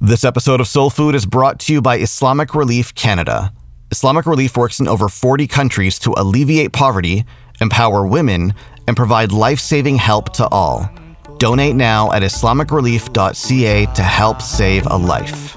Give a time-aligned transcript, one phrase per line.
[0.00, 3.52] This episode of Soul Food is brought to you by Islamic Relief Canada.
[3.90, 7.24] Islamic Relief works in over 40 countries to alleviate poverty,
[7.60, 8.54] empower women,
[8.86, 10.88] and provide life saving help to all.
[11.38, 15.56] Donate now at IslamicRelief.ca to help save a life.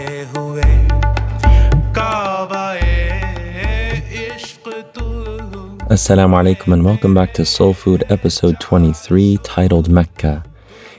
[5.91, 10.41] Assalamu alaikum and welcome back to Soul Food episode 23 titled Mecca.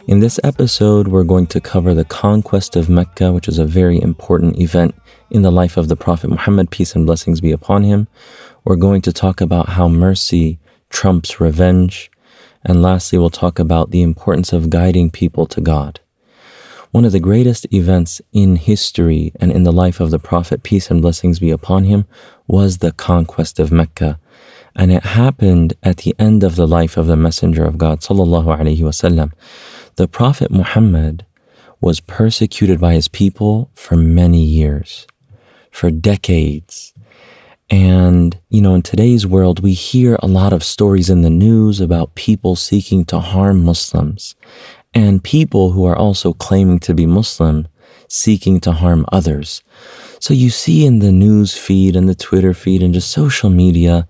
[0.07, 3.99] In this episode, we're going to cover the conquest of Mecca, which is a very
[3.99, 4.95] important event
[5.31, 8.07] in the life of the Prophet Muhammad, peace and blessings be upon him.
[8.65, 10.59] We're going to talk about how mercy
[10.91, 12.11] trumps revenge.
[12.63, 16.01] And lastly, we'll talk about the importance of guiding people to God.
[16.91, 20.91] One of the greatest events in history and in the life of the Prophet, peace
[20.91, 22.05] and blessings be upon him,
[22.47, 24.19] was the conquest of Mecca
[24.77, 28.59] and it happened at the end of the life of the Messenger of God, sallallahu
[28.59, 29.33] alaihi wasallam.
[29.97, 31.27] The Prophet Muhammad
[31.81, 35.07] was persecuted by his people for many years,
[35.71, 36.95] for decades.
[37.71, 41.81] And, you know, in today's world, we hear a lot of stories in the news
[41.81, 44.35] about people seeking to harm Muslims
[44.95, 47.67] and people who are also claiming to be Muslim
[48.09, 49.63] seeking to harm others.
[50.21, 54.07] So you see in the news feed and the Twitter feed and just social media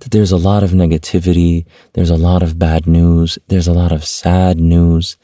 [0.00, 3.92] that there's a lot of negativity, there's a lot of bad news, there's a lot
[3.92, 5.16] of sad news,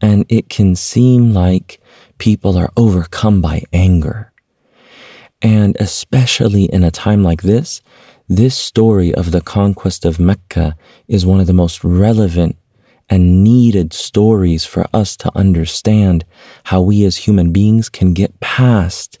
[0.00, 1.80] and it can seem like
[2.18, 4.32] people are overcome by anger.
[5.40, 7.82] And especially in a time like this,
[8.28, 10.76] this story of the conquest of Mecca
[11.08, 12.56] is one of the most relevant
[13.10, 16.24] and needed stories for us to understand
[16.64, 19.18] how we as human beings can get past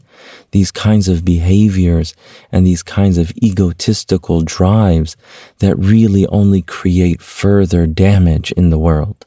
[0.50, 2.14] these kinds of behaviors
[2.50, 5.16] and these kinds of egotistical drives
[5.58, 9.26] that really only create further damage in the world.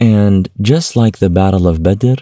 [0.00, 2.14] And just like the Battle of Badr,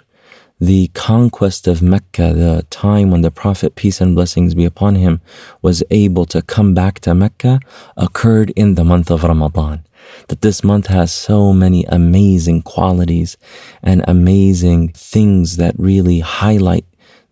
[0.58, 5.20] the conquest of Mecca, the time when the Prophet, peace and blessings be upon him,
[5.60, 7.60] was able to come back to Mecca,
[7.96, 9.84] occurred in the month of Ramadan.
[10.28, 13.36] That this month has so many amazing qualities
[13.82, 16.86] and amazing things that really highlight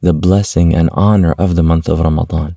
[0.05, 2.57] the blessing and honor of the month of Ramadan.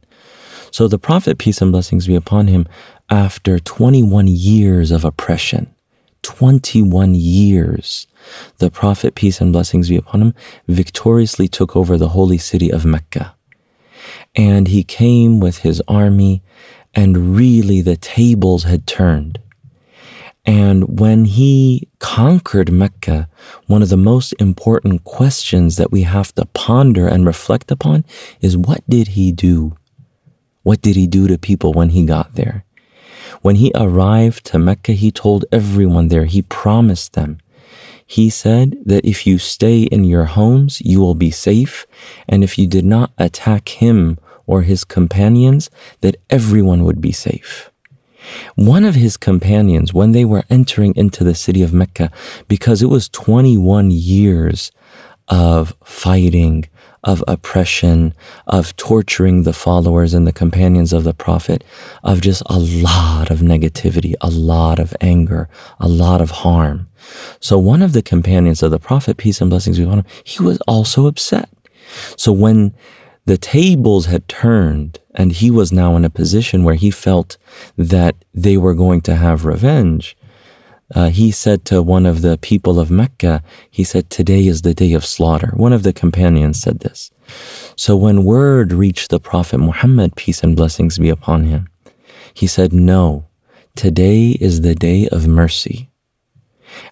[0.70, 2.68] So the Prophet, peace and blessings be upon him,
[3.10, 5.74] after 21 years of oppression,
[6.24, 8.06] 21 years,
[8.58, 10.34] the Prophet, peace and blessings be upon him,
[10.68, 13.34] victoriously took over the holy city of Mecca.
[14.36, 16.44] And he came with his army,
[16.94, 19.40] and really the tables had turned.
[20.48, 23.28] And when he conquered Mecca,
[23.68, 28.06] one of the most important questions that we have to ponder and reflect upon
[28.40, 29.76] is what did he do?
[30.64, 32.64] What did he do to people when he got there?
[33.42, 37.40] When he arrived to Mecca, he told everyone there, he promised them.
[38.06, 41.86] He said that if you stay in your homes, you will be safe.
[42.30, 45.70] And if you did not attack him or his companions,
[46.00, 47.70] that everyone would be safe.
[48.56, 52.12] One of his companions, when they were entering into the city of Mecca,
[52.48, 54.72] because it was 21 years
[55.28, 56.66] of fighting,
[57.04, 58.14] of oppression,
[58.48, 61.64] of torturing the followers and the companions of the Prophet,
[62.04, 65.50] of just a lot of negativity, a lot of anger,
[65.80, 66.88] a lot of harm.
[67.40, 70.44] So one of the companions of the Prophet, peace and blessings be upon him, he
[70.44, 71.50] was also upset.
[72.18, 72.74] So when
[73.28, 77.38] the tables had turned and he was now in a position where he felt
[77.78, 80.16] that they were going to have revenge.
[80.96, 84.74] Uh, he said to one of the people of Mecca, he said, Today is the
[84.74, 85.52] day of slaughter.
[85.56, 87.12] One of the companions said this.
[87.76, 91.68] So when word reached the Prophet Muhammad, peace and blessings be upon him,
[92.34, 93.28] he said, No,
[93.76, 95.90] today is the day of mercy.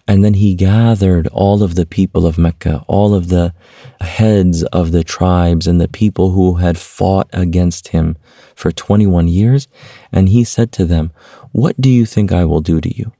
[0.08, 3.54] And then he gathered all of the people of Mecca, all of the
[4.00, 8.16] heads of the tribes and the people who had fought against him
[8.54, 9.68] for 21 years.
[10.12, 11.12] And he said to them,
[11.52, 13.12] What do you think I will do to you?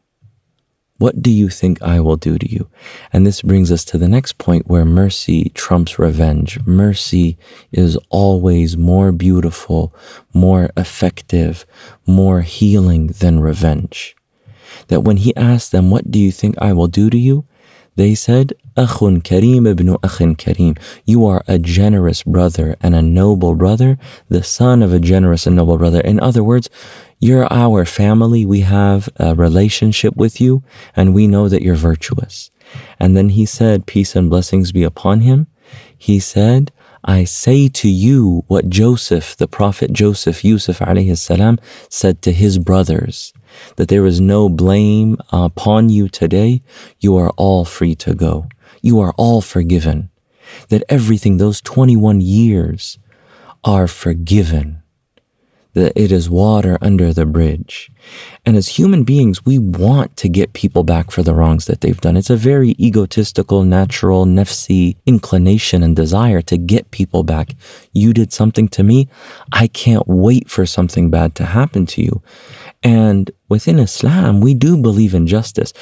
[0.99, 2.71] What do you think I will do to you?
[3.13, 6.59] And this brings us to the next point where mercy trumps revenge.
[6.65, 7.37] Mercy
[7.71, 9.95] is always more beautiful,
[10.33, 11.67] more effective,
[12.07, 14.16] more healing than revenge
[14.89, 17.45] that when he asked them, What do you think I will do to you?
[17.97, 20.75] They said, Akhun Karim ibn Akhin Karim.
[21.07, 23.99] You are a generous brother and a noble brother,
[24.29, 26.01] the son of a generous and noble brother.
[26.01, 26.69] In other words,
[27.21, 28.45] you're our family.
[28.45, 30.63] We have a relationship with you,
[30.95, 32.51] and we know that you're virtuous.
[33.01, 35.47] And then he said, Peace and blessings be upon him.
[35.97, 36.73] He said,
[37.03, 42.59] I say to you what Joseph, the prophet Joseph, Yusuf alayhi salam, said to his
[42.59, 43.33] brothers
[43.77, 46.63] that there is no blame upon you today.
[47.01, 48.49] You are all free to go.
[48.83, 50.11] You are all forgiven.
[50.69, 52.99] That everything, those 21 years,
[53.65, 54.83] are forgiven.
[55.75, 57.91] That it is water under the bridge.
[58.47, 62.01] And as human beings, we want to get people back for the wrongs that they've
[62.01, 62.17] done.
[62.17, 67.51] It's a very egotistical, natural, nefsi inclination and desire to get people back.
[67.93, 69.09] You did something to me.
[69.53, 72.23] I can't wait for something bad to happen to you.
[72.87, 75.73] And within Islam, we do believe in justice.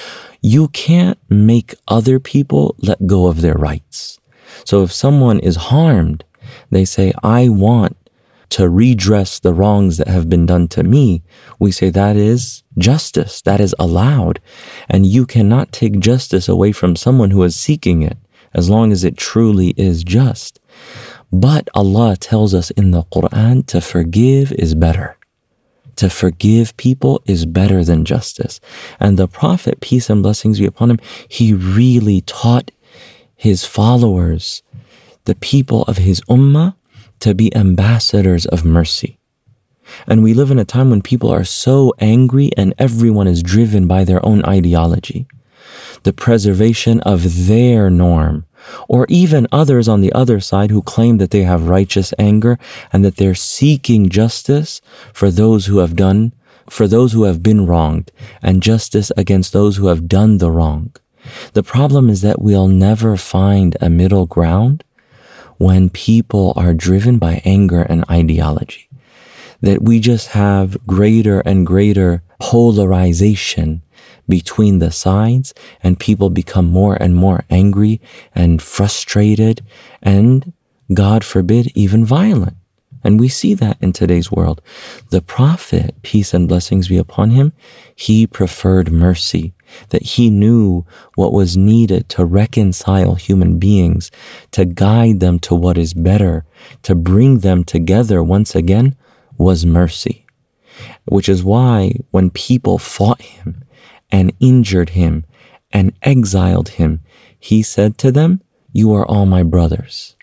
[0.41, 4.19] You can't make other people let go of their rights.
[4.65, 6.25] So if someone is harmed,
[6.71, 7.99] they say, I want
[8.57, 11.23] to redress the wrongs that have been done to me.
[11.59, 13.43] We say that is justice.
[13.43, 14.41] That is allowed.
[14.89, 18.17] And you cannot take justice away from someone who is seeking it
[18.55, 20.59] as long as it truly is just.
[21.31, 25.19] But Allah tells us in the Quran to forgive is better
[25.97, 28.61] to forgive people is better than justice.
[29.01, 32.71] And the Prophet, peace and blessings be upon him, he really taught
[33.37, 34.63] his followers,
[35.25, 36.75] the people of his ummah,
[37.21, 39.19] to be ambassadors of mercy.
[40.07, 43.87] And we live in a time when people are so angry and everyone is driven
[43.87, 45.27] by their own ideology.
[46.03, 48.47] The preservation of their norm,
[48.89, 52.59] or even others on the other side who claim that they have righteous anger
[52.93, 54.81] and that they're seeking justice
[55.13, 56.33] for those who have done,
[56.69, 58.11] for those who have been wronged,
[58.43, 60.95] and justice against those who have done the wrong.
[61.53, 64.85] The problem is that we'll never find a middle ground
[65.57, 68.89] when people are driven by anger and ideology.
[69.61, 73.83] That we just have greater and greater polarization
[74.29, 78.01] between the sides and people become more and more angry
[78.35, 79.63] and frustrated
[80.03, 80.53] and,
[80.93, 82.57] God forbid, even violent.
[83.05, 84.63] And we see that in today's world.
[85.11, 87.53] The Prophet, peace and blessings be upon him,
[87.95, 89.53] he preferred mercy,
[89.91, 94.11] that he knew what was needed to reconcile human beings,
[94.53, 96.47] to guide them to what is better,
[96.83, 98.97] to bring them together once again,
[99.37, 100.25] was mercy.
[101.05, 103.65] Which is why when people fought him
[104.11, 105.25] and injured him
[105.73, 107.01] and exiled him,
[107.39, 108.43] he said to them,
[108.73, 110.17] You are all my brothers.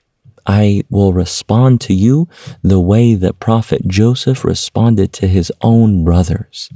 [0.45, 2.27] I will respond to you
[2.63, 6.69] the way that Prophet Joseph responded to his own brothers.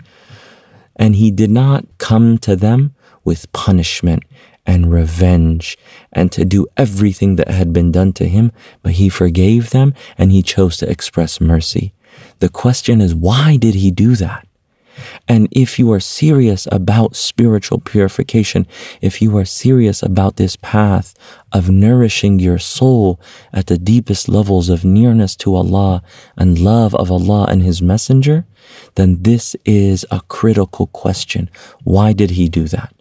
[0.95, 4.23] And he did not come to them with punishment
[4.65, 5.77] and revenge
[6.11, 10.31] and to do everything that had been done to him, but he forgave them and
[10.31, 11.93] he chose to express mercy.
[12.39, 14.47] The question is, why did he do that?
[15.27, 18.67] And if you are serious about spiritual purification,
[19.01, 21.13] if you are serious about this path
[21.51, 23.19] of nourishing your soul
[23.53, 26.03] at the deepest levels of nearness to Allah
[26.37, 28.45] and love of Allah and His Messenger,
[28.95, 31.49] then this is a critical question.
[31.83, 32.93] Why did He do that?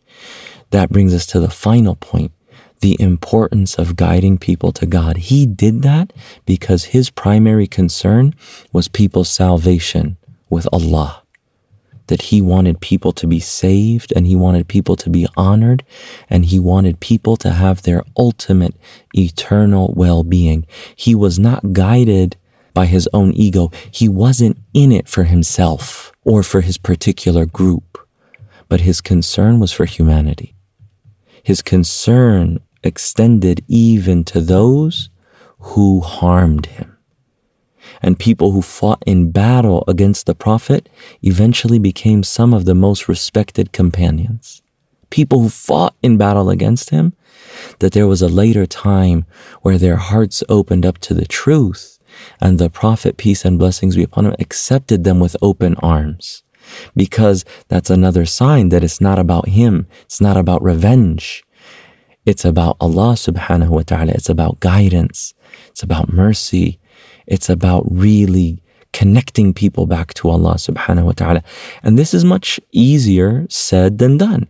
[0.70, 2.32] That brings us to the final point
[2.80, 5.16] the importance of guiding people to God.
[5.16, 6.12] He did that
[6.44, 8.34] because his primary concern
[8.72, 10.18] was people's salvation
[10.50, 11.23] with Allah
[12.06, 15.82] that he wanted people to be saved and he wanted people to be honored
[16.28, 18.74] and he wanted people to have their ultimate
[19.16, 20.66] eternal well-being.
[20.94, 22.36] He was not guided
[22.74, 23.70] by his own ego.
[23.90, 27.98] He wasn't in it for himself or for his particular group,
[28.68, 30.54] but his concern was for humanity.
[31.42, 35.10] His concern extended even to those
[35.58, 36.93] who harmed him
[38.04, 40.90] and people who fought in battle against the Prophet
[41.22, 44.60] eventually became some of the most respected companions.
[45.08, 47.14] People who fought in battle against him,
[47.78, 49.24] that there was a later time
[49.62, 51.98] where their hearts opened up to the truth,
[52.42, 56.42] and the Prophet, peace and blessings be upon him, accepted them with open arms.
[56.94, 61.42] Because that's another sign that it's not about him, it's not about revenge.
[62.26, 64.12] It's about Allah subhanahu wa ta'ala.
[64.12, 65.34] It's about guidance.
[65.68, 66.80] It's about mercy.
[67.26, 68.62] It's about really
[68.92, 71.42] connecting people back to Allah subhanahu wa ta'ala.
[71.82, 74.46] And this is much easier said than done.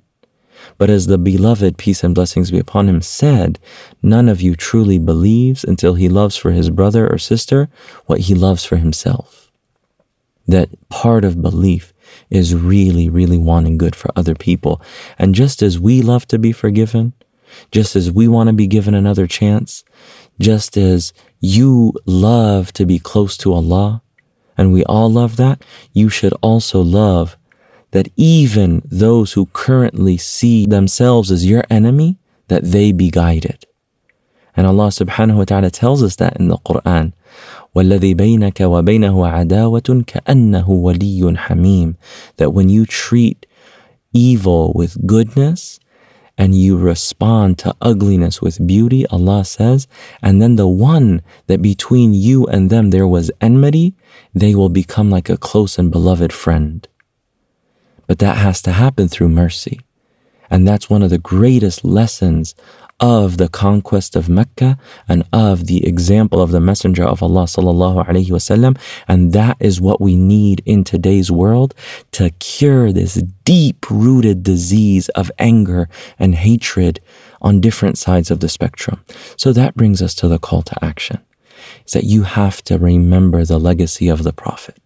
[0.78, 3.58] But as the beloved, peace and blessings be upon him, said,
[4.02, 7.68] none of you truly believes until he loves for his brother or sister
[8.06, 9.50] what he loves for himself.
[10.46, 11.92] That part of belief
[12.30, 14.80] is really, really wanting good for other people.
[15.18, 17.12] And just as we love to be forgiven,
[17.70, 19.84] just as we want to be given another chance,
[20.39, 24.01] just as you love to be close to Allah,
[24.57, 27.37] and we all love that, you should also love
[27.91, 33.65] that even those who currently see themselves as your enemy, that they be guided.
[34.55, 37.13] And Allah subhanahu wa ta'ala tells us that in the Quran.
[37.75, 41.95] والذي بينك وبينه عداوة كأنه ولي حميم
[42.37, 43.45] that when you treat
[44.11, 45.79] evil with goodness
[46.36, 49.86] and you respond to ugliness with beauty, Allah says,
[50.22, 53.94] and then the one that between you and them there was enmity,
[54.34, 56.86] they will become like a close and beloved friend.
[58.06, 59.80] But that has to happen through mercy.
[60.50, 62.54] And that's one of the greatest lessons
[63.00, 68.06] of the conquest of Mecca and of the example of the Messenger of Allah sallallahu
[68.06, 68.78] alaihi wasallam.
[69.08, 71.74] And that is what we need in today's world
[72.12, 77.00] to cure this deep rooted disease of anger and hatred
[77.42, 79.04] on different sides of the spectrum.
[79.36, 81.20] So that brings us to the call to action
[81.86, 84.76] is that you have to remember the legacy of the Prophet.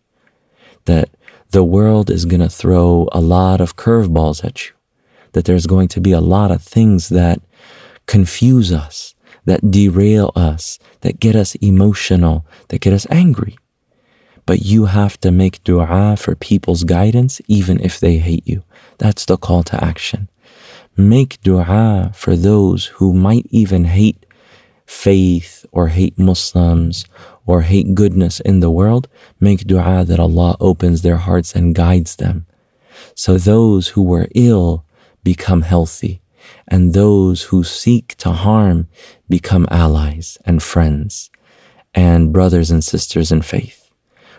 [0.84, 1.10] That
[1.50, 4.72] the world is going to throw a lot of curveballs at you.
[5.32, 7.40] That there's going to be a lot of things that
[8.08, 13.56] confuse us, that derail us, that get us emotional, that get us angry.
[14.46, 18.64] But you have to make dua for people's guidance, even if they hate you.
[18.96, 20.28] That's the call to action.
[20.96, 24.24] Make dua for those who might even hate
[24.86, 27.04] faith or hate Muslims
[27.46, 29.06] or hate goodness in the world.
[29.38, 32.46] Make dua that Allah opens their hearts and guides them.
[33.14, 34.84] So those who were ill
[35.22, 36.22] become healthy
[36.66, 38.88] and those who seek to harm
[39.28, 41.30] become allies and friends
[41.94, 43.88] and brothers and sisters in faith.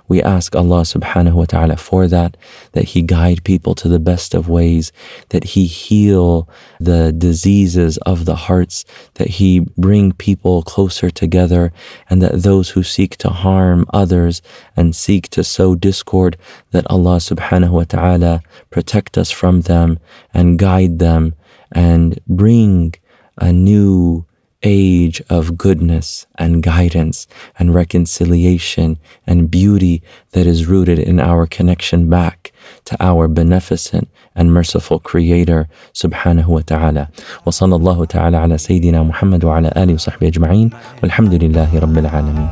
[0.10, 2.36] We ask Allah subhanahu wa ta'ala for that,
[2.72, 4.92] that He guide people to the best of ways,
[5.30, 6.50] that He heal
[6.80, 11.72] the diseases of the hearts, that He bring people closer together,
[12.10, 14.42] and that those who seek to harm others
[14.76, 16.38] and seek to sow discord,
[16.72, 20.00] that Allah subhanahu wa ta'ala protect us from them
[20.34, 21.36] and guide them
[21.72, 22.94] and bring
[23.38, 24.26] a new
[24.64, 32.10] age of goodness and guidance and reconciliation and beauty that is rooted in our connection
[32.10, 32.52] back
[32.86, 37.10] to our beneficent and merciful creator subhanahu wa ta'ala.
[37.46, 40.68] Wa sallallahu ta'ala ala sayyidina muhammad wa ala alihi wa sahbihi ajma'in.
[41.02, 42.50] Walhamdulillahi rabbil alamin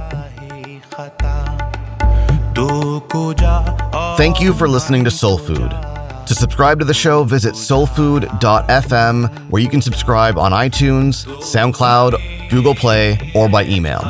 [4.18, 5.97] Thank you for listening to Soul Food.
[6.28, 12.76] To subscribe to the show, visit soulfood.fm, where you can subscribe on iTunes, SoundCloud, Google
[12.76, 14.02] Play, or by email.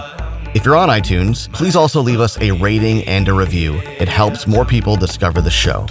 [0.55, 3.75] If you're on iTunes, please also leave us a rating and a review.
[3.99, 5.85] It helps more people discover the show.